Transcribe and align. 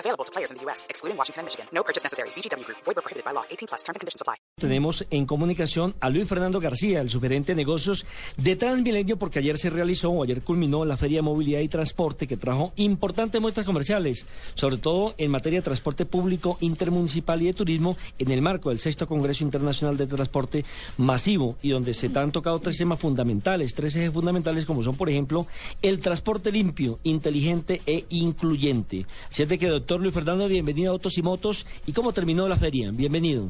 Available 0.00 0.24
in 0.24 0.56
the 0.56 0.64
U.S., 0.64 0.86
excluding 0.88 1.18
Washington 1.18 1.40
and 1.40 1.46
Michigan. 1.46 1.66
No 1.72 1.82
purchase 1.84 2.02
necessary. 2.02 2.30
VGW 2.30 2.64
Group. 2.64 2.78
Void 2.84 2.96
where 2.96 3.04
prohibited 3.04 3.24
by 3.24 3.32
law. 3.32 3.44
18 3.50 3.68
plus. 3.68 3.82
Terms 3.82 3.96
and 3.96 4.00
conditions 4.00 4.22
apply. 4.22 4.36
Tenemos 4.60 5.06
en 5.10 5.24
comunicación 5.26 5.94
a 6.00 6.10
Luis 6.10 6.28
Fernando 6.28 6.60
García, 6.60 7.00
el 7.00 7.08
superente 7.08 7.52
de 7.52 7.56
negocios 7.56 8.04
de 8.36 8.56
Transmilenio, 8.56 9.16
porque 9.16 9.38
ayer 9.38 9.56
se 9.56 9.70
realizó 9.70 10.10
o 10.10 10.22
ayer 10.22 10.42
culminó 10.42 10.84
la 10.84 10.98
Feria 10.98 11.18
de 11.18 11.22
Movilidad 11.22 11.60
y 11.60 11.68
Transporte 11.68 12.26
que 12.26 12.36
trajo 12.36 12.72
importantes 12.76 13.40
muestras 13.40 13.64
comerciales, 13.64 14.26
sobre 14.54 14.76
todo 14.76 15.14
en 15.16 15.30
materia 15.30 15.60
de 15.60 15.64
transporte 15.64 16.04
público, 16.04 16.58
intermunicipal 16.60 17.40
y 17.40 17.46
de 17.46 17.54
turismo, 17.54 17.96
en 18.18 18.30
el 18.30 18.42
marco 18.42 18.68
del 18.68 18.78
sexto 18.78 19.06
Congreso 19.06 19.44
Internacional 19.44 19.96
de 19.96 20.06
Transporte 20.06 20.64
Masivo 20.98 21.56
y 21.62 21.70
donde 21.70 21.94
se 21.94 22.10
han 22.14 22.32
tocado 22.32 22.58
tres 22.58 22.76
temas 22.76 23.00
fundamentales, 23.00 23.74
tres 23.74 23.96
ejes 23.96 24.12
fundamentales 24.12 24.66
como 24.66 24.82
son, 24.82 24.96
por 24.96 25.08
ejemplo, 25.08 25.46
el 25.80 26.00
transporte 26.00 26.52
limpio, 26.52 26.98
inteligente 27.02 27.80
e 27.86 28.04
incluyente. 28.10 29.06
Así 29.30 29.46
que, 29.46 29.68
doctor 29.68 29.89
Luis 29.98 30.14
Fernando, 30.14 30.46
bienvenido 30.46 30.92
a 30.92 30.94
Autos 30.94 31.18
y 31.18 31.22
Motos. 31.22 31.66
¿Y 31.86 31.92
cómo 31.92 32.12
terminó 32.12 32.48
la 32.48 32.56
feria? 32.56 32.90
Bienvenido. 32.92 33.48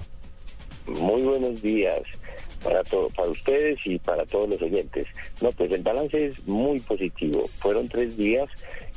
Muy 0.86 1.22
buenos 1.22 1.60
días 1.60 2.00
para 2.64 2.82
todo, 2.82 3.08
para 3.10 3.28
ustedes 3.28 3.78
y 3.84 3.98
para 3.98 4.24
todos 4.24 4.48
los 4.48 4.62
oyentes. 4.62 5.06
No, 5.42 5.52
pues 5.52 5.70
el 5.70 5.82
balance 5.82 6.26
es 6.26 6.46
muy 6.46 6.80
positivo. 6.80 7.46
Fueron 7.58 7.88
tres 7.88 8.16
días 8.16 8.48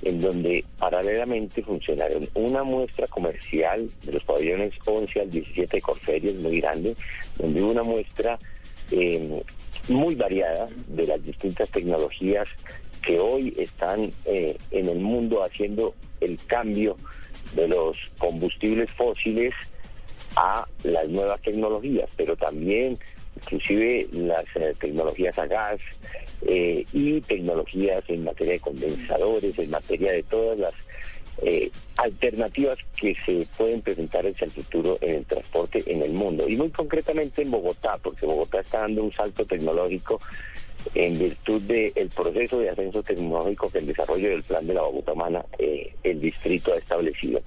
en 0.04 0.22
donde 0.22 0.64
paralelamente 0.78 1.62
funcionaron 1.64 2.30
una 2.34 2.64
muestra 2.64 3.08
comercial 3.08 3.90
de 4.06 4.14
los 4.14 4.24
pabellones 4.24 4.74
11 4.86 5.22
al 5.22 5.30
17 5.30 5.78
de 5.78 5.82
Corferias, 5.82 6.36
muy 6.36 6.62
grande, 6.62 6.96
donde 7.38 7.62
hubo 7.62 7.72
una 7.72 7.84
muestra 7.84 8.40
eh, 8.92 9.42
muy 9.90 10.16
variada 10.16 10.68
de 10.88 11.08
las 11.08 11.24
distintas 11.24 11.70
tecnologías 11.70 12.48
que 13.02 13.20
hoy 13.20 13.54
están 13.58 14.12
eh, 14.26 14.58
en 14.72 14.88
el 14.88 15.00
mundo 15.00 15.44
haciendo 15.44 15.94
el 16.22 16.38
cambio 16.48 16.98
de 17.56 17.68
los 17.68 17.98
combustibles 18.18 18.90
fósiles 18.92 19.54
a 20.36 20.68
las 20.84 21.08
nuevas 21.10 21.42
tecnologías, 21.42 22.10
pero 22.16 22.36
también 22.36 22.98
inclusive 23.36 24.08
las 24.12 24.46
eh, 24.56 24.74
tecnologías 24.80 25.38
a 25.38 25.48
gas 25.48 25.80
eh, 26.48 26.86
y 26.94 27.22
tecnologías 27.22 28.04
en 28.08 28.24
materia 28.24 28.54
de 28.54 28.60
condensadores, 28.60 29.58
en 29.60 29.70
materia 29.70 30.12
de 30.12 30.24
todas 30.24 30.60
las 30.60 30.74
alternativas 31.98 32.78
que 32.96 33.14
se 33.16 33.46
pueden 33.58 33.82
presentar 33.82 34.26
hacia 34.26 34.46
el 34.46 34.52
futuro 34.52 34.98
en 35.02 35.16
el 35.16 35.26
transporte 35.26 35.84
en 35.88 36.02
el 36.02 36.14
mundo. 36.14 36.48
Y 36.48 36.56
muy 36.56 36.70
concretamente 36.70 37.42
en 37.42 37.52
Bogotá, 37.52 37.98
porque 38.02 38.26
Bogotá 38.26 38.62
está 38.62 38.82
dando 38.82 39.04
un 39.04 39.12
salto 39.12 39.44
tecnológico 39.46 40.22
en 40.96 41.18
virtud 41.18 41.62
del 41.62 42.10
proceso 42.10 42.60
de 42.60 42.70
ascenso 42.70 43.02
tecnológico 43.02 43.70
que 43.70 43.80
el 43.80 43.88
desarrollo 43.88 44.30
del 44.30 44.44
plan 44.44 44.66
de 44.68 44.74
la 44.74 44.84
Humana 44.84 45.46
eh, 45.58 45.94
el 46.04 46.22
distrito 46.22 46.74
ha 46.74 46.78
establecido. 46.78 47.42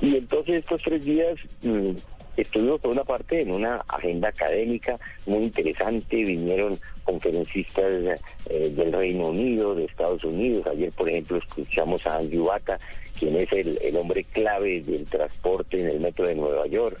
Y 0.00 0.16
entonces 0.16 0.56
estos 0.56 0.82
tres 0.82 1.04
días 1.04 1.38
mm, 1.62 1.92
estuvimos 2.36 2.80
por 2.80 2.90
una 2.90 3.04
parte 3.04 3.42
en 3.42 3.52
una 3.52 3.76
agenda 3.88 4.28
académica 4.28 4.98
muy 5.26 5.44
interesante, 5.44 6.16
vinieron 6.16 6.78
conferencistas 7.04 8.20
eh, 8.48 8.72
del 8.74 8.92
Reino 8.92 9.28
Unido, 9.28 9.74
de 9.74 9.84
Estados 9.84 10.24
Unidos, 10.24 10.66
ayer 10.66 10.90
por 10.92 11.08
ejemplo 11.08 11.36
escuchamos 11.36 12.06
a 12.06 12.16
Andrew 12.16 12.46
Bata, 12.46 12.78
quien 13.18 13.36
es 13.36 13.52
el, 13.52 13.78
el 13.82 13.96
hombre 13.96 14.24
clave 14.24 14.80
del 14.80 15.04
transporte 15.04 15.80
en 15.80 15.88
el 15.88 16.00
metro 16.00 16.26
de 16.26 16.34
Nueva 16.34 16.66
York, 16.66 16.98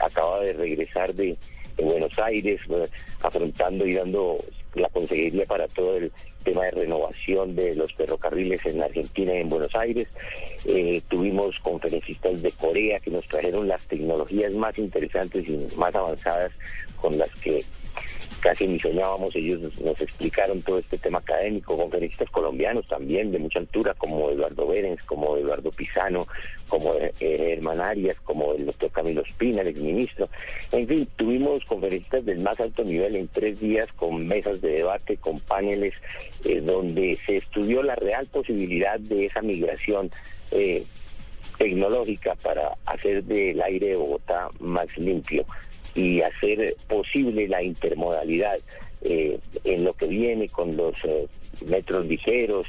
acaba 0.00 0.40
de 0.40 0.52
regresar 0.52 1.14
de, 1.14 1.36
de 1.76 1.84
Buenos 1.84 2.18
Aires, 2.18 2.60
afrontando 3.22 3.86
y 3.86 3.94
dando 3.94 4.38
la 4.74 4.88
consejería 4.88 5.44
para 5.46 5.68
todo 5.68 5.96
el 5.96 6.12
tema 6.44 6.64
de 6.64 6.70
renovación 6.72 7.54
de 7.54 7.74
los 7.74 7.92
ferrocarriles 7.94 8.64
en 8.66 8.82
Argentina 8.82 9.34
y 9.34 9.40
en 9.40 9.48
Buenos 9.48 9.74
Aires. 9.74 10.08
Eh, 10.64 11.02
tuvimos 11.08 11.58
conferencistas 11.60 12.42
de 12.42 12.50
Corea 12.52 12.98
que 13.00 13.10
nos 13.10 13.26
trajeron 13.28 13.68
las 13.68 13.84
tecnologías 13.86 14.52
más 14.52 14.78
interesantes 14.78 15.48
y 15.48 15.68
más 15.76 15.94
avanzadas 15.94 16.52
con 17.00 17.18
las 17.18 17.30
que 17.36 17.64
casi 18.42 18.66
ni 18.66 18.78
soñábamos, 18.78 19.34
ellos 19.36 19.60
nos, 19.80 20.00
explicaron 20.00 20.60
todo 20.62 20.80
este 20.80 20.98
tema 20.98 21.18
académico, 21.18 21.76
conferencistas 21.76 22.28
colombianos 22.30 22.86
también 22.88 23.30
de 23.30 23.38
mucha 23.38 23.60
altura, 23.60 23.94
como 23.94 24.30
Eduardo 24.30 24.66
Berens, 24.66 25.00
como 25.04 25.36
Eduardo 25.36 25.70
Pisano, 25.70 26.26
como 26.68 26.92
eh, 26.94 27.12
Herman 27.20 27.80
Arias, 27.80 28.16
como 28.24 28.52
el 28.54 28.66
doctor 28.66 28.90
Camilo 28.90 29.22
Espina, 29.22 29.62
el 29.62 29.68
exministro. 29.68 30.28
En 30.72 30.88
fin, 30.88 31.08
tuvimos 31.14 31.64
conferencistas 31.64 32.24
del 32.24 32.40
más 32.40 32.58
alto 32.58 32.82
nivel 32.82 33.14
en 33.14 33.28
tres 33.28 33.60
días 33.60 33.86
con 33.92 34.26
mesas 34.26 34.60
de 34.60 34.72
debate, 34.72 35.16
con 35.18 35.38
paneles, 35.38 35.94
eh, 36.44 36.60
donde 36.60 37.16
se 37.24 37.36
estudió 37.36 37.82
la 37.84 37.94
real 37.94 38.26
posibilidad 38.26 38.98
de 38.98 39.26
esa 39.26 39.40
migración. 39.40 40.10
Eh, 40.50 40.84
tecnológica 41.58 42.34
para 42.36 42.72
hacer 42.86 43.22
del 43.24 43.60
aire 43.60 43.88
de 43.88 43.96
Bogotá 43.96 44.48
más 44.58 44.96
limpio 44.96 45.44
y 45.94 46.20
hacer 46.22 46.74
posible 46.88 47.48
la 47.48 47.62
intermodalidad 47.62 48.58
eh, 49.02 49.38
en 49.64 49.84
lo 49.84 49.94
que 49.94 50.06
viene 50.06 50.48
con 50.48 50.76
los 50.76 50.94
eh, 51.04 51.26
metros 51.66 52.06
ligeros, 52.06 52.66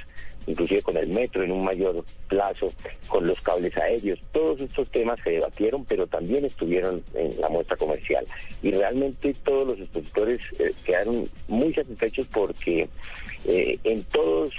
inclusive 0.47 0.81
con 0.81 0.97
el 0.97 1.07
metro 1.07 1.43
en 1.43 1.51
un 1.51 1.63
mayor 1.63 2.03
plazo, 2.27 2.73
con 3.07 3.27
los 3.27 3.39
cables 3.41 3.77
aéreos. 3.77 4.19
Todos 4.31 4.59
estos 4.59 4.89
temas 4.89 5.19
se 5.23 5.29
debatieron, 5.29 5.85
pero 5.85 6.07
también 6.07 6.43
estuvieron 6.43 7.03
en 7.13 7.39
la 7.39 7.49
muestra 7.49 7.77
comercial. 7.77 8.25
Y 8.63 8.71
realmente 8.71 9.33
todos 9.43 9.67
los 9.67 9.79
expositores 9.79 10.41
eh, 10.59 10.73
quedaron 10.83 11.29
muy 11.47 11.73
satisfechos 11.73 12.27
porque 12.27 12.89
en 13.45 14.03
todos, 14.05 14.53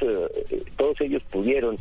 todos 0.76 1.00
ellos 1.00 1.22
pudieron 1.30 1.78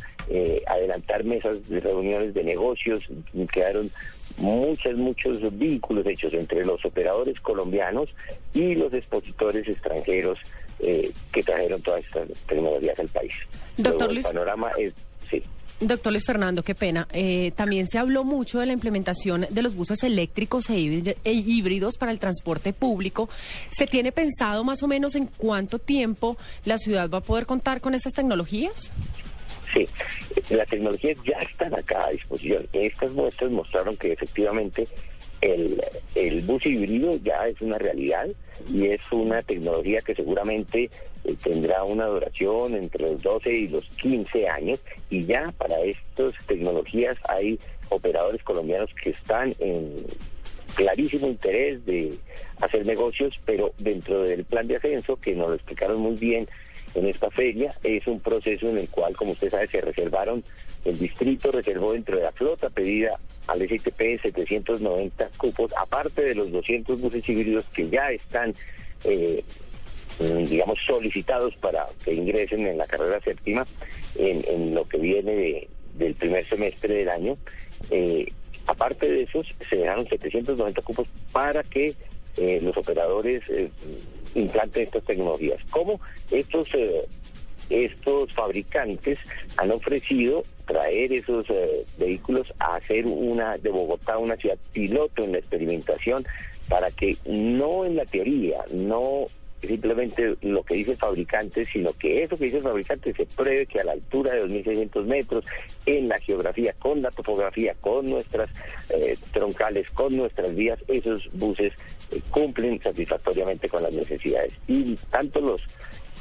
adelantar 0.66 1.22
mesas 1.22 1.68
de 1.68 1.78
reuniones 1.78 2.32
de 2.32 2.42
negocios, 2.42 3.06
quedaron 3.52 3.90
muchos, 4.38 4.96
muchos 4.96 5.58
vínculos 5.58 6.06
hechos 6.06 6.32
entre 6.34 6.64
los 6.64 6.84
operadores 6.84 7.40
colombianos 7.40 8.14
y 8.52 8.74
los 8.74 8.92
expositores 8.92 9.66
extranjeros 9.68 10.38
eh, 10.80 11.10
que 11.32 11.42
trajeron 11.42 11.80
todas 11.82 12.04
estas 12.04 12.28
tecnologías 12.46 12.98
al 12.98 13.08
país. 13.08 13.32
Doctor 13.76 14.12
Luis. 14.12 14.24
El 14.24 14.32
panorama 14.32 14.70
es, 14.78 14.92
sí. 15.30 15.42
Doctor 15.80 16.12
Luis 16.12 16.24
Fernando, 16.24 16.62
qué 16.62 16.74
pena. 16.74 17.08
Eh, 17.12 17.52
también 17.56 17.86
se 17.86 17.98
habló 17.98 18.24
mucho 18.24 18.60
de 18.60 18.66
la 18.66 18.72
implementación 18.72 19.46
de 19.50 19.62
los 19.62 19.74
buses 19.74 20.02
eléctricos 20.02 20.70
e, 20.70 21.16
e 21.24 21.32
híbridos 21.32 21.96
para 21.98 22.12
el 22.12 22.18
transporte 22.18 22.72
público. 22.72 23.28
¿Se 23.70 23.86
tiene 23.86 24.12
pensado 24.12 24.64
más 24.64 24.82
o 24.82 24.88
menos 24.88 25.14
en 25.14 25.26
cuánto 25.26 25.78
tiempo 25.78 26.36
la 26.64 26.78
ciudad 26.78 27.10
va 27.10 27.18
a 27.18 27.22
poder 27.22 27.46
contar 27.46 27.80
con 27.80 27.94
estas 27.94 28.12
tecnologías? 28.12 28.92
Sí, 29.74 29.88
las 30.50 30.68
tecnologías 30.68 31.18
ya 31.24 31.36
están 31.38 31.74
acá 31.74 32.06
a 32.06 32.10
disposición. 32.10 32.66
Estas 32.72 33.10
muestras 33.10 33.50
mostraron 33.50 33.96
que 33.96 34.12
efectivamente 34.12 34.86
el, 35.40 35.82
el 36.14 36.40
bus 36.42 36.64
híbrido 36.64 37.16
ya 37.22 37.48
es 37.48 37.60
una 37.60 37.76
realidad 37.76 38.28
y 38.72 38.86
es 38.86 39.00
una 39.10 39.42
tecnología 39.42 40.00
que 40.00 40.14
seguramente 40.14 40.90
eh, 41.24 41.34
tendrá 41.42 41.82
una 41.82 42.06
duración 42.06 42.74
entre 42.74 43.10
los 43.10 43.22
12 43.22 43.52
y 43.52 43.68
los 43.68 43.84
15 44.00 44.48
años 44.48 44.80
y 45.10 45.24
ya 45.24 45.52
para 45.58 45.80
estas 45.80 46.32
tecnologías 46.46 47.16
hay 47.28 47.58
operadores 47.88 48.42
colombianos 48.42 48.90
que 49.02 49.10
están 49.10 49.54
en 49.58 50.06
clarísimo 50.74 51.28
interés 51.28 51.84
de 51.84 52.14
hacer 52.60 52.86
negocios, 52.86 53.40
pero 53.44 53.72
dentro 53.78 54.22
del 54.22 54.44
plan 54.44 54.66
de 54.66 54.76
ascenso, 54.76 55.16
que 55.16 55.34
nos 55.34 55.48
lo 55.48 55.54
explicaron 55.54 56.00
muy 56.00 56.16
bien 56.16 56.48
en 56.94 57.06
esta 57.06 57.30
feria. 57.30 57.74
Es 57.82 58.06
un 58.06 58.20
proceso 58.20 58.68
en 58.68 58.78
el 58.78 58.88
cual, 58.88 59.14
como 59.16 59.32
usted 59.32 59.50
sabe, 59.50 59.66
se 59.66 59.80
reservaron, 59.80 60.42
el 60.84 60.98
distrito 60.98 61.50
reservó 61.50 61.92
dentro 61.92 62.16
de 62.16 62.22
la 62.22 62.32
flota 62.32 62.70
pedida 62.70 63.18
al 63.46 63.60
STP 63.62 64.20
790 64.22 65.30
cupos, 65.36 65.72
aparte 65.76 66.24
de 66.24 66.34
los 66.34 66.50
200 66.50 67.00
buses 67.00 67.28
híbridos 67.28 67.64
que 67.66 67.88
ya 67.88 68.10
están, 68.10 68.54
eh, 69.04 69.42
digamos, 70.18 70.78
solicitados 70.86 71.54
para 71.56 71.86
que 72.04 72.14
ingresen 72.14 72.66
en 72.66 72.78
la 72.78 72.86
carrera 72.86 73.20
séptima 73.20 73.66
en, 74.16 74.74
lo 74.74 74.86
que 74.86 74.98
viene 74.98 75.68
del 75.94 76.14
primer 76.14 76.44
semestre 76.44 76.94
del 76.94 77.08
año. 77.08 77.36
Eh, 77.90 78.26
aparte 78.66 79.10
de 79.10 79.22
esos, 79.22 79.46
se 79.68 79.76
dejaron 79.76 80.08
790 80.08 80.82
cupos 80.82 81.08
para 81.32 81.62
que 81.62 81.94
eh, 82.36 82.60
los 82.62 82.76
operadores 82.76 83.42
implanten 84.34 84.84
estas 84.84 85.04
tecnologías. 85.04 85.60
¿Cómo 85.70 86.00
estos 86.30 86.68
eh, 86.74 87.06
estos 87.70 88.32
fabricantes 88.32 89.18
han 89.56 89.70
ofrecido 89.70 90.44
traer 90.66 91.12
esos 91.12 91.48
eh, 91.50 91.84
vehículos 91.98 92.52
a 92.58 92.76
hacer 92.76 93.06
una 93.06 93.56
de 93.58 93.70
Bogotá 93.70 94.18
una 94.18 94.36
ciudad 94.36 94.58
piloto 94.72 95.24
en 95.24 95.32
la 95.32 95.38
experimentación 95.38 96.26
para 96.68 96.90
que 96.90 97.16
no 97.26 97.84
en 97.84 97.96
la 97.96 98.04
teoría, 98.04 98.64
no 98.72 99.26
simplemente 99.66 100.36
lo 100.42 100.62
que 100.62 100.74
dice 100.74 100.92
el 100.92 100.96
fabricante, 100.96 101.64
sino 101.66 101.92
que 101.92 102.22
eso 102.22 102.36
que 102.36 102.44
dice 102.44 102.58
el 102.58 102.62
fabricante 102.62 103.12
se 103.14 103.26
pruebe 103.26 103.66
que 103.66 103.80
a 103.80 103.84
la 103.84 103.92
altura 103.92 104.32
de 104.32 104.44
2.600 104.44 105.04
metros, 105.04 105.44
en 105.86 106.08
la 106.08 106.18
geografía, 106.18 106.72
con 106.78 107.02
la 107.02 107.10
topografía, 107.10 107.74
con 107.80 108.08
nuestras 108.08 108.50
eh, 108.90 109.16
troncales, 109.32 109.90
con 109.90 110.16
nuestras 110.16 110.54
vías, 110.54 110.78
esos 110.88 111.28
buses 111.32 111.72
eh, 112.10 112.20
cumplen 112.30 112.80
satisfactoriamente 112.82 113.68
con 113.68 113.82
las 113.82 113.92
necesidades. 113.92 114.52
Y 114.66 114.96
tanto 115.10 115.40
los 115.40 115.62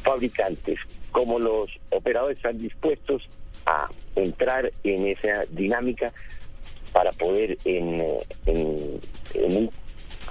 fabricantes 0.04 0.80
como 1.12 1.40
los 1.40 1.70
operadores 1.92 2.38
están 2.38 2.58
dispuestos 2.58 3.28
a 3.66 3.90
entrar 4.16 4.72
en 4.84 5.08
esa 5.08 5.46
dinámica 5.50 6.12
para 6.92 7.12
poder 7.12 7.58
en, 7.66 8.02
eh, 8.02 8.20
en, 8.46 9.00
en 9.34 9.58
un 9.58 9.70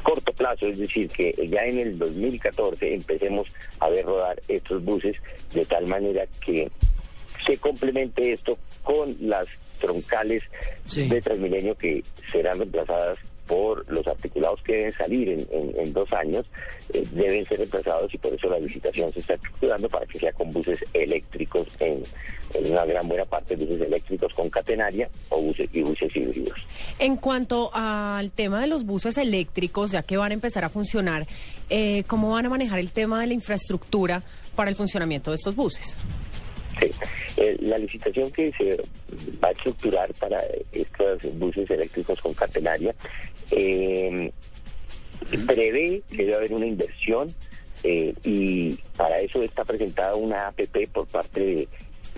corto 0.02 0.32
plazo, 0.32 0.66
es 0.66 0.78
decir, 0.78 1.08
que 1.08 1.34
ya 1.48 1.64
en 1.64 1.78
el 1.78 1.98
2014 1.98 2.94
empecemos 2.94 3.48
a 3.80 3.88
ver 3.88 4.04
rodar 4.04 4.40
estos 4.48 4.84
buses 4.84 5.16
de 5.52 5.64
tal 5.64 5.86
manera 5.86 6.26
que 6.44 6.70
se 7.44 7.56
complemente 7.58 8.32
esto 8.32 8.58
con 8.82 9.16
las 9.20 9.48
troncales 9.80 10.42
de 10.94 11.20
Transmilenio 11.20 11.76
que 11.76 12.02
serán 12.30 12.58
reemplazadas 12.58 13.18
por 13.52 13.84
los 13.92 14.06
articulados 14.06 14.62
que 14.62 14.72
deben 14.72 14.92
salir 14.92 15.46
en, 15.50 15.92
dos 15.92 16.10
años, 16.14 16.46
eh, 16.94 17.06
deben 17.12 17.44
ser 17.44 17.58
reemplazados 17.58 18.14
y 18.14 18.16
por 18.16 18.32
eso 18.32 18.48
la 18.48 18.58
licitación 18.58 19.12
se 19.12 19.20
está 19.20 19.34
estructurando 19.34 19.90
para 19.90 20.06
que 20.06 20.18
sea 20.18 20.32
con 20.32 20.50
buses 20.50 20.82
eléctricos 20.94 21.66
en, 21.80 22.02
una 22.70 22.86
gran 22.86 23.06
buena 23.06 23.26
parte 23.26 23.54
buses 23.56 23.82
eléctricos 23.82 24.32
con 24.32 24.48
catenaria 24.48 25.10
o 25.28 25.38
buses 25.38 25.68
y 25.70 25.82
buses 25.82 26.16
híbridos. 26.16 26.66
En 26.98 27.16
cuanto 27.16 27.70
al 27.74 28.30
tema 28.30 28.58
de 28.58 28.68
los 28.68 28.86
buses 28.86 29.18
eléctricos, 29.18 29.90
ya 29.90 30.02
que 30.02 30.16
van 30.16 30.30
a 30.30 30.34
empezar 30.34 30.64
a 30.64 30.70
funcionar, 30.70 31.26
eh, 31.68 32.04
¿cómo 32.06 32.30
van 32.30 32.46
a 32.46 32.48
manejar 32.48 32.78
el 32.78 32.90
tema 32.90 33.20
de 33.20 33.26
la 33.26 33.34
infraestructura 33.34 34.22
para 34.56 34.70
el 34.70 34.76
funcionamiento 34.76 35.30
de 35.30 35.34
estos 35.34 35.54
buses? 35.54 35.98
Sí, 36.80 36.90
eh, 37.36 37.56
la 37.60 37.76
licitación 37.76 38.30
que 38.30 38.50
se 38.52 38.76
va 39.42 39.48
a 39.48 39.52
estructurar 39.52 40.12
para 40.14 40.40
estos 40.72 41.38
buses 41.38 41.70
eléctricos 41.70 42.20
con 42.20 42.32
catenaria 42.34 42.94
eh, 43.52 44.32
prevé 45.46 46.02
que 46.10 46.16
debe 46.16 46.34
haber 46.34 46.52
una 46.52 46.66
inversión 46.66 47.32
eh, 47.84 48.14
y 48.24 48.74
para 48.96 49.20
eso 49.20 49.42
está 49.42 49.64
presentada 49.64 50.14
una 50.14 50.48
APP 50.48 50.88
por 50.92 51.06
parte 51.06 51.40
de, 51.40 51.68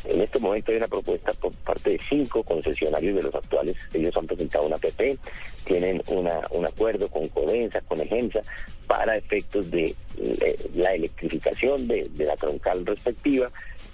en 0.05 0.21
este 0.21 0.39
momento 0.39 0.71
hay 0.71 0.77
una 0.79 0.89
propuesta 0.89 1.33
por 1.33 1.53
parte 1.53 1.91
de 1.91 2.01
cinco 2.09 2.43
concesionarios 2.43 3.17
de 3.17 3.23
los 3.23 3.35
actuales, 3.35 3.77
ellos 3.93 4.17
han 4.17 4.27
presentado 4.27 4.67
una 4.67 4.77
APP, 4.77 5.19
tienen 5.65 6.03
una, 6.09 6.41
un 6.51 6.67
acuerdo 6.67 7.09
con 7.09 7.29
Codensa, 7.29 7.81
con 7.83 8.01
Egensa, 8.01 8.43
para 8.87 9.17
efectos 9.17 9.71
de 9.71 9.95
eh, 10.19 10.57
la 10.75 10.95
electrificación 10.95 11.89
de, 11.89 12.11
la 12.19 12.37
troncal 12.37 12.85
respectiva 12.85 13.51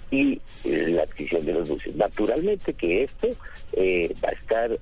y 0.09 0.41
eh, 0.65 0.87
la 0.89 1.03
adquisición 1.03 1.45
de 1.45 1.53
los 1.53 1.69
buses. 1.69 1.95
Naturalmente 1.95 2.73
que 2.73 3.03
esto 3.03 3.29
eh, 3.73 4.13
va 4.23 4.29
a 4.29 4.33
estar 4.33 4.79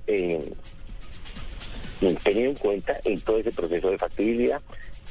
tenido 2.22 2.50
en 2.50 2.56
cuenta 2.56 3.00
en 3.04 3.20
todo 3.20 3.38
ese 3.38 3.52
proceso 3.52 3.90
de 3.90 3.98
factibilidad 3.98 4.60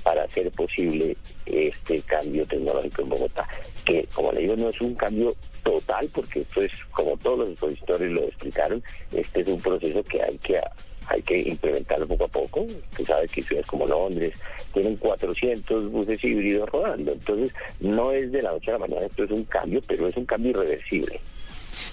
para 0.03 0.23
hacer 0.23 0.49
posible 0.51 1.15
este 1.45 2.01
cambio 2.01 2.45
tecnológico 2.45 3.01
en 3.01 3.09
Bogotá, 3.09 3.47
que 3.85 4.07
como 4.13 4.31
le 4.31 4.41
digo 4.41 4.55
no 4.55 4.69
es 4.69 4.81
un 4.81 4.95
cambio 4.95 5.35
total, 5.63 6.09
porque 6.13 6.41
esto 6.41 6.61
es, 6.61 6.71
como 6.91 7.17
todos 7.17 7.39
los 7.39 7.49
expositores 7.49 8.11
lo 8.11 8.23
explicaron, 8.23 8.83
este 9.11 9.41
es 9.41 9.47
un 9.47 9.61
proceso 9.61 10.03
que 10.03 10.21
hay 10.21 10.37
que 10.37 10.59
hay 11.09 11.21
que 11.23 11.39
implementarlo 11.39 12.07
poco 12.07 12.25
a 12.25 12.27
poco. 12.27 12.61
Usted 12.61 13.05
sabe 13.05 13.27
que 13.27 13.41
ciudades 13.41 13.67
como 13.67 13.87
Londres 13.87 14.33
tienen 14.73 14.95
400 14.95 15.91
buses 15.91 16.23
híbridos 16.23 16.69
rodando. 16.69 17.11
Entonces, 17.11 17.51
no 17.79 18.11
es 18.11 18.31
de 18.31 18.43
la 18.43 18.51
noche 18.51 18.69
a 18.69 18.73
la 18.73 18.79
mañana, 18.79 19.07
esto 19.07 19.23
es 19.23 19.31
un 19.31 19.43
cambio, 19.45 19.81
pero 19.87 20.07
es 20.07 20.15
un 20.15 20.25
cambio 20.25 20.51
irreversible. 20.51 21.19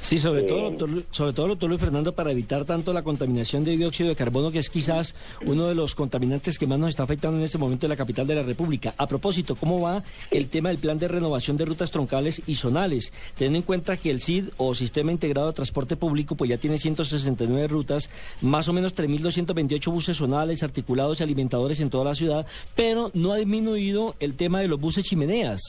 Sí, 0.00 0.18
sobre 0.18 0.42
todo, 0.42 0.72
sobre 1.10 1.32
todo, 1.32 1.48
doctor 1.48 1.68
Luis 1.68 1.80
Fernando, 1.80 2.14
para 2.14 2.30
evitar 2.30 2.64
tanto 2.64 2.92
la 2.92 3.02
contaminación 3.02 3.64
de 3.64 3.76
dióxido 3.76 4.08
de 4.08 4.16
carbono, 4.16 4.50
que 4.50 4.58
es 4.58 4.70
quizás 4.70 5.14
uno 5.44 5.66
de 5.66 5.74
los 5.74 5.94
contaminantes 5.94 6.58
que 6.58 6.66
más 6.66 6.78
nos 6.78 6.90
está 6.90 7.02
afectando 7.02 7.38
en 7.38 7.44
este 7.44 7.58
momento 7.58 7.86
en 7.86 7.90
la 7.90 7.96
capital 7.96 8.26
de 8.26 8.36
la 8.36 8.42
República. 8.42 8.94
A 8.96 9.06
propósito, 9.06 9.56
¿cómo 9.56 9.80
va 9.80 10.04
el 10.30 10.48
tema 10.48 10.68
del 10.68 10.78
plan 10.78 10.98
de 10.98 11.08
renovación 11.08 11.56
de 11.56 11.64
rutas 11.64 11.90
troncales 11.90 12.42
y 12.46 12.54
zonales? 12.54 13.12
Teniendo 13.36 13.58
en 13.58 13.62
cuenta 13.62 13.96
que 13.96 14.10
el 14.10 14.20
CID 14.20 14.50
o 14.56 14.74
Sistema 14.74 15.12
Integrado 15.12 15.48
de 15.48 15.54
Transporte 15.54 15.96
Público, 15.96 16.36
pues 16.36 16.50
ya 16.50 16.58
tiene 16.58 16.78
169 16.78 17.68
rutas, 17.68 18.08
más 18.42 18.68
o 18.68 18.72
menos 18.72 18.94
3.228 18.94 19.90
buses 19.90 20.16
zonales, 20.16 20.62
articulados 20.62 21.20
y 21.20 21.22
alimentadores 21.24 21.80
en 21.80 21.90
toda 21.90 22.04
la 22.04 22.14
ciudad, 22.14 22.46
pero 22.74 23.10
no 23.14 23.32
ha 23.32 23.36
disminuido 23.36 24.14
el 24.20 24.34
tema 24.34 24.60
de 24.60 24.68
los 24.68 24.80
buses 24.80 25.04
chimeneas, 25.04 25.60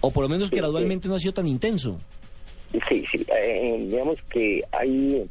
o 0.00 0.10
por 0.10 0.22
lo 0.22 0.28
menos 0.28 0.50
gradualmente 0.50 1.08
no 1.08 1.14
ha 1.14 1.20
sido 1.20 1.34
tan 1.34 1.46
intenso. 1.46 1.98
Sí, 2.88 3.04
sí, 3.10 3.26
eh, 3.34 3.76
digamos 3.88 4.20
que 4.30 4.62
hay 4.72 5.26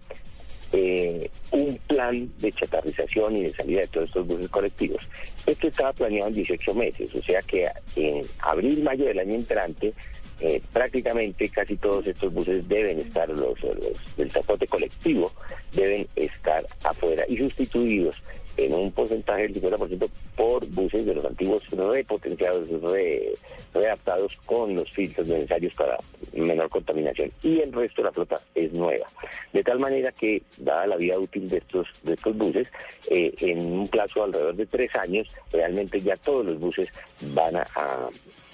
eh, 0.74 1.30
un 1.52 1.80
plan 1.88 2.30
de 2.40 2.52
chatarrización 2.52 3.36
y 3.38 3.44
de 3.44 3.54
salida 3.54 3.82
de 3.82 3.88
todos 3.88 4.08
estos 4.10 4.28
buses 4.28 4.50
colectivos. 4.50 5.02
Esto 5.46 5.68
estaba 5.68 5.94
planeado 5.94 6.30
en 6.30 6.36
18 6.36 6.74
meses, 6.74 7.14
o 7.14 7.22
sea 7.22 7.42
que 7.44 7.68
en 7.96 8.26
abril, 8.40 8.84
mayo 8.84 9.06
del 9.06 9.20
año 9.20 9.36
entrante, 9.36 9.94
eh, 10.40 10.62
prácticamente 10.74 11.50
casi 11.50 11.78
todos 11.78 12.06
estos 12.08 12.34
buses 12.34 12.68
deben 12.68 13.00
estar, 13.00 13.30
los, 13.30 13.60
los 13.62 14.18
del 14.18 14.30
transporte 14.30 14.68
colectivo, 14.68 15.32
deben 15.74 16.08
estar 16.16 16.66
afuera 16.84 17.24
y 17.28 17.38
sustituidos 17.38 18.22
en 18.58 18.74
un 18.74 18.92
porcentaje 18.92 19.44
del 19.44 19.62
50% 19.62 20.10
por 20.36 20.66
buses 20.68 21.06
de 21.06 21.14
los 21.14 21.24
antiguos 21.26 21.64
repotenciados, 21.70 22.70
re, 22.82 23.34
readaptados 23.74 24.36
con 24.46 24.76
los 24.76 24.92
filtros 24.92 25.28
necesarios 25.28 25.74
para 25.76 25.98
menor 26.34 26.70
contaminación. 26.70 27.30
Y 27.44 27.60
el 27.60 27.72
resto 27.72 28.02
de 28.02 28.06
la 28.08 28.12
flota 28.12 28.42
es 28.56 28.74
nueva. 28.74 29.08
De 29.54 29.64
tal 29.64 29.80
manera 29.80 30.12
que, 30.12 30.42
dada 30.58 30.88
la 30.88 30.96
vida 30.96 31.20
útil 31.20 31.48
de 31.50 31.58
estos, 31.58 31.88
de 32.04 32.16
estos 32.16 32.36
buses, 32.36 32.68
eh, 33.10 33.34
en 33.42 33.60
un 33.60 33.88
plazo 33.88 34.24
alrededor 34.24 34.56
de 34.56 34.66
tres 34.66 34.96
años, 34.96 35.28
realmente 35.52 36.02
ya 36.02 36.16
todos 36.18 36.46
los 36.46 36.60
buses 36.60 36.92
van 37.34 37.58
a, 37.58 37.68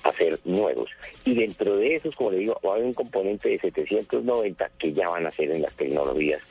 a 0.03 0.11
ser 0.11 0.37
nuevos. 0.43 0.89
Y 1.23 1.33
dentro 1.33 1.77
de 1.77 1.95
esos, 1.95 2.15
como 2.15 2.31
le 2.31 2.39
digo, 2.39 2.59
va 2.65 2.71
a 2.71 2.73
haber 2.75 2.85
un 2.85 2.93
componente 2.93 3.49
de 3.49 3.59
790 3.59 4.69
que 4.77 4.91
ya 4.91 5.09
van 5.09 5.25
a 5.25 5.31
ser 5.31 5.51
en 5.51 5.61
las 5.61 5.73
tecnologías 5.73 6.41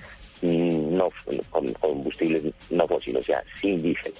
no 0.97 1.09
con 1.51 1.73
combustibles 1.75 2.43
no 2.71 2.87
fósiles, 2.87 3.23
o 3.23 3.27
sea, 3.27 3.43
sin 3.61 3.83
diésel. 3.83 4.13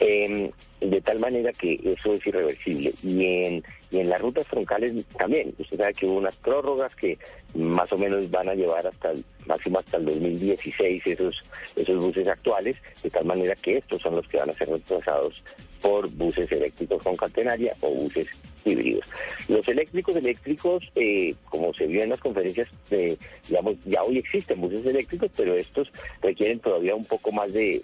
Em, 0.00 0.50
de 0.80 1.00
tal 1.00 1.18
manera 1.18 1.52
que 1.52 1.80
eso 1.84 2.12
es 2.12 2.26
irreversible. 2.26 2.92
Y 3.02 3.24
en, 3.24 3.64
y 3.90 4.00
en 4.00 4.10
las 4.10 4.20
rutas 4.20 4.46
troncales 4.46 4.92
también. 5.16 5.54
Usted 5.58 5.78
sabe 5.78 5.94
que 5.94 6.06
hubo 6.06 6.18
unas 6.18 6.36
prórrogas 6.36 6.94
que 6.96 7.18
más 7.54 7.92
o 7.92 7.98
menos 7.98 8.30
van 8.30 8.48
a 8.48 8.54
llevar 8.54 8.86
hasta 8.86 9.12
el 9.12 9.24
máximo 9.46 9.78
hasta 9.78 9.98
el 9.98 10.06
2016 10.06 11.06
esos, 11.06 11.42
esos 11.76 11.96
buses 11.96 12.26
actuales, 12.26 12.76
de 13.02 13.10
tal 13.10 13.24
manera 13.24 13.54
que 13.54 13.78
estos 13.78 14.02
son 14.02 14.16
los 14.16 14.26
que 14.28 14.38
van 14.38 14.50
a 14.50 14.54
ser 14.54 14.68
reemplazados 14.68 15.42
por 15.84 16.08
buses 16.08 16.50
eléctricos 16.50 17.02
con 17.02 17.14
catenaria 17.14 17.76
o 17.82 17.90
buses 17.90 18.26
híbridos. 18.64 19.04
Los 19.48 19.68
eléctricos 19.68 20.16
eléctricos, 20.16 20.82
eh, 20.94 21.34
como 21.50 21.74
se 21.74 21.86
vio 21.86 22.02
en 22.02 22.08
las 22.08 22.20
conferencias, 22.20 22.68
eh, 22.90 23.18
digamos, 23.46 23.74
ya 23.84 24.02
hoy 24.02 24.16
existen 24.16 24.62
buses 24.62 24.86
eléctricos, 24.86 25.30
pero 25.36 25.54
estos 25.54 25.92
requieren 26.22 26.58
todavía 26.60 26.94
un 26.94 27.04
poco 27.04 27.30
más 27.32 27.52
de, 27.52 27.82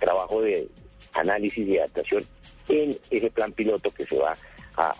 trabajo 0.00 0.42
de 0.42 0.66
análisis 1.12 1.64
y 1.64 1.78
adaptación 1.78 2.24
en 2.68 2.98
ese 3.08 3.30
plan 3.30 3.52
piloto 3.52 3.92
que 3.92 4.04
se 4.04 4.18
va 4.18 4.36
a, 4.76 4.92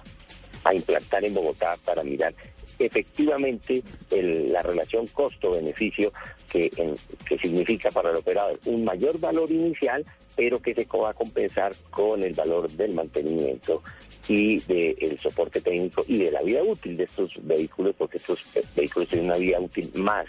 implantar 0.72 1.24
en 1.24 1.34
Bogotá 1.34 1.76
para 1.84 2.04
mirar 2.04 2.32
efectivamente 2.78 3.82
la 4.10 4.62
relación 4.62 5.08
costo-beneficio 5.08 6.12
que, 6.52 6.70
que 6.70 7.36
significa 7.38 7.90
para 7.90 8.10
el 8.10 8.16
operador 8.16 8.60
un 8.66 8.84
mayor 8.84 9.18
valor 9.18 9.50
inicial, 9.50 10.04
pero 10.36 10.60
que 10.60 10.74
se 10.74 10.86
va 10.86 11.10
a 11.10 11.14
compensar 11.14 11.72
con 11.90 12.22
el 12.22 12.34
valor 12.34 12.70
del 12.70 12.94
mantenimiento 12.94 13.82
y 14.28 14.60
del 14.60 15.18
soporte 15.18 15.60
técnico 15.60 16.04
y 16.06 16.18
de 16.18 16.30
la 16.30 16.42
vida 16.42 16.62
útil 16.62 16.96
de 16.96 17.04
estos 17.04 17.32
vehículos, 17.42 17.94
porque 17.98 18.18
estos 18.18 18.40
vehículos 18.76 19.08
tienen 19.08 19.26
una 19.26 19.38
vida 19.38 19.60
útil 19.60 19.90
más 19.96 20.26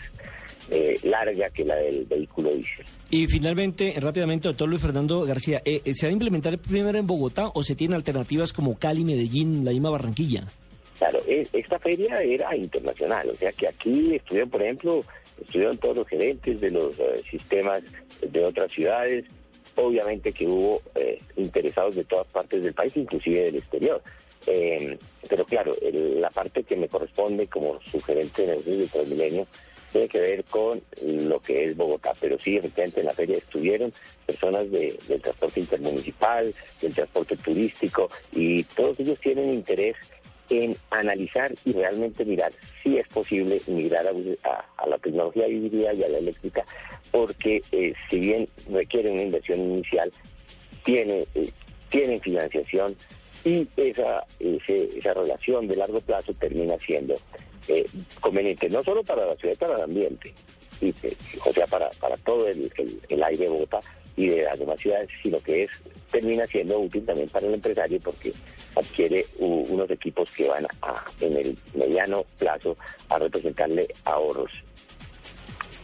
eh, 0.70 0.98
larga 1.04 1.50
que 1.50 1.66
la 1.66 1.76
del 1.76 2.06
vehículo 2.06 2.50
diésel. 2.52 2.86
Y 3.10 3.28
finalmente, 3.28 3.94
rápidamente, 4.00 4.48
doctor 4.48 4.68
Luis 4.68 4.82
Fernando 4.82 5.26
García, 5.26 5.62
eh, 5.66 5.82
eh, 5.84 5.94
¿se 5.94 6.08
va 6.08 6.10
a 6.10 6.14
implementar 6.14 6.58
primero 6.58 6.98
en 6.98 7.06
Bogotá 7.06 7.52
o 7.54 7.64
se 7.64 7.76
tienen 7.76 7.96
alternativas 7.96 8.54
como 8.54 8.78
Cali, 8.78 9.04
Medellín, 9.04 9.66
la 9.66 9.72
misma 9.72 9.92
Barranquilla? 9.92 10.46
Claro, 10.98 11.20
esta 11.28 11.80
feria 11.80 12.22
era 12.22 12.56
internacional, 12.56 13.30
o 13.30 13.36
sea 13.36 13.52
que 13.52 13.68
aquí 13.68 14.16
estuvieron, 14.16 14.50
por 14.50 14.62
ejemplo, 14.62 15.04
estuvieron 15.42 15.78
todos 15.78 15.98
los 15.98 16.08
gerentes 16.08 16.62
de 16.62 16.72
los 16.72 16.96
sistemas 17.30 17.82
de 18.22 18.46
otras 18.46 18.72
ciudades, 18.72 19.26
obviamente 19.76 20.32
que 20.32 20.48
hubo 20.48 20.82
interesados 21.36 21.96
de 21.96 22.04
todas 22.04 22.28
partes 22.28 22.64
del 22.64 22.74
país, 22.74 22.96
inclusive 22.96 23.44
del 23.44 23.56
exterior. 23.58 24.02
Eh, 24.46 24.98
pero 25.30 25.46
claro, 25.46 25.74
la 25.82 26.30
parte 26.30 26.64
que 26.64 26.76
me 26.76 26.90
corresponde 26.90 27.48
como 27.48 27.80
sugerente 27.84 28.44
en 28.44 28.50
el 28.50 28.90
Transmilenio 28.90 29.48
tiene 29.92 30.08
que 30.08 30.20
ver 30.20 30.44
con 30.46 30.82
lo 31.02 31.40
que 31.40 31.66
es 31.66 31.78
Bogotá, 31.78 32.14
pero 32.20 32.38
sí, 32.40 32.58
efectivamente 32.58 33.02
en 33.02 33.06
la 33.06 33.14
feria 33.14 33.38
estuvieron 33.38 33.94
personas 34.26 34.70
del 34.72 35.22
transporte 35.22 35.60
intermunicipal, 35.60 36.54
del 36.82 36.94
transporte 36.94 37.38
turístico, 37.38 38.10
y 38.32 38.64
todos 38.64 39.00
ellos 39.00 39.20
tienen 39.20 39.54
interés 39.54 39.96
en 40.50 40.76
analizar 40.92 41.54
y 41.66 41.74
realmente 41.74 42.26
mirar 42.26 42.52
si 42.84 42.98
es 42.98 43.08
posible 43.08 43.62
migrar 43.68 44.06
a, 44.08 44.88
la 44.88 44.98
tecnología 44.98 45.48
híbrida 45.48 45.94
y 45.94 46.04
a 46.04 46.10
la 46.10 46.18
eléctrica, 46.18 46.66
porque 47.12 47.62
eh, 47.72 47.94
si 48.10 48.20
bien 48.20 48.48
requiere 48.70 49.12
una 49.12 49.24
inversión 49.24 49.60
inicial, 49.60 50.12
tiene, 50.84 51.26
eh, 51.36 51.50
tienen 51.90 52.20
financiación 52.22 52.96
y 53.46 53.68
esa, 53.78 54.26
esa 54.40 55.14
relación 55.14 55.68
de 55.68 55.76
largo 55.76 56.00
plazo 56.02 56.34
termina 56.34 56.78
siendo 56.78 57.16
eh, 57.68 57.86
conveniente, 58.20 58.70
no 58.70 58.84
solo 58.84 59.04
para 59.04 59.26
la 59.26 59.36
ciudad, 59.36 59.56
para 59.58 59.76
el 59.76 59.84
ambiente, 59.84 60.34
y, 60.82 60.90
eh, 60.90 61.16
o 61.46 61.54
sea, 61.54 61.66
para, 61.68 61.90
para 61.92 62.18
todo 62.18 62.48
el, 62.48 62.72
aire 63.24 63.46
de 63.46 63.50
Bogotá 63.50 63.80
y 64.16 64.28
de 64.28 64.44
las 64.44 64.60
demás 64.60 64.80
ciudades, 64.80 65.10
sino 65.22 65.40
que 65.40 65.64
es 65.64 65.72
termina 66.12 66.46
siendo 66.46 66.80
útil 66.80 67.06
también 67.06 67.28
para 67.30 67.48
el 67.48 67.56
empresario 67.56 68.00
porque 68.00 68.32
adquiere 68.76 69.26
unos 69.40 69.90
equipos 69.90 70.30
que 70.32 70.48
van 70.48 70.68
a, 70.84 71.06
en 71.22 71.38
el 71.38 71.58
mediano 71.74 72.24
plazo 72.38 72.78
a 73.10 73.18
representarle 73.18 73.88
ahorros 74.06 74.52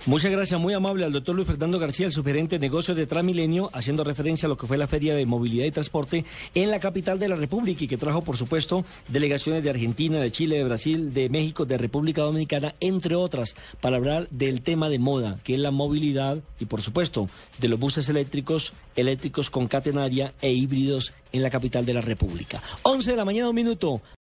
Muchas 0.09 0.31
gracias, 0.31 0.59
muy 0.59 0.73
amable 0.73 1.05
al 1.05 1.11
doctor 1.11 1.35
Luis 1.35 1.47
Fernando 1.47 1.77
García, 1.77 2.07
el 2.07 2.11
sugerente 2.11 2.55
de 2.55 2.59
negocios 2.59 2.97
de 2.97 3.05
Transmilenio, 3.05 3.69
haciendo 3.73 4.03
referencia 4.03 4.47
a 4.47 4.49
lo 4.49 4.57
que 4.57 4.65
fue 4.65 4.75
la 4.75 4.87
Feria 4.87 5.13
de 5.13 5.23
Movilidad 5.27 5.65
y 5.65 5.71
Transporte 5.71 6.25
en 6.55 6.71
la 6.71 6.79
capital 6.79 7.19
de 7.19 7.27
la 7.27 7.35
República 7.35 7.83
y 7.83 7.87
que 7.87 7.95
trajo, 7.95 8.23
por 8.23 8.35
supuesto, 8.35 8.83
delegaciones 9.07 9.61
de 9.61 9.69
Argentina, 9.69 10.19
de 10.19 10.31
Chile, 10.31 10.57
de 10.57 10.63
Brasil, 10.63 11.13
de 11.13 11.29
México, 11.29 11.67
de 11.67 11.77
República 11.77 12.23
Dominicana, 12.23 12.73
entre 12.79 13.13
otras, 13.13 13.55
para 13.81 13.97
hablar 13.97 14.27
del 14.31 14.61
tema 14.61 14.89
de 14.89 14.97
moda, 14.97 15.37
que 15.43 15.53
es 15.53 15.59
la 15.59 15.69
movilidad 15.69 16.39
y, 16.59 16.65
por 16.65 16.81
supuesto, 16.81 17.29
de 17.59 17.67
los 17.67 17.79
buses 17.79 18.09
eléctricos, 18.09 18.73
eléctricos 18.95 19.51
con 19.51 19.67
catenaria 19.67 20.33
e 20.41 20.51
híbridos 20.51 21.13
en 21.31 21.43
la 21.43 21.51
capital 21.51 21.85
de 21.85 21.93
la 21.93 22.01
República. 22.01 22.63
11 22.81 23.11
de 23.11 23.17
la 23.17 23.25
mañana, 23.25 23.49
un 23.49 23.55
minuto. 23.55 24.01